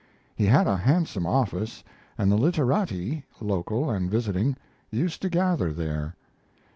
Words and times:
He 0.35 0.47
had 0.47 0.65
a 0.65 0.77
handsome 0.77 1.27
office, 1.27 1.83
and 2.17 2.31
the 2.31 2.35
literati, 2.35 3.23
local 3.39 3.91
and 3.91 4.09
visiting, 4.09 4.57
used 4.91 5.21
to 5.21 5.29
gather 5.29 5.71
there. 5.71 6.15